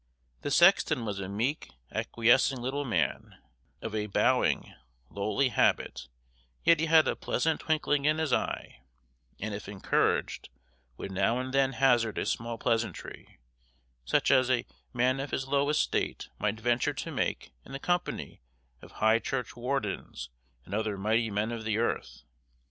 [0.41, 3.35] The sexton was a meek, acquiescing little man,
[3.83, 4.73] of a bowing,
[5.11, 6.07] lowly habit,
[6.63, 8.81] yet he had a pleasant twinkling in his eye,
[9.39, 10.49] and if encouraged,
[10.97, 13.37] would now and then hazard a small pleasantry,
[14.03, 18.41] such as a man of his low estate might venture to make in the company
[18.81, 20.29] of high churchwardens
[20.65, 22.23] and other mighty men of the earth.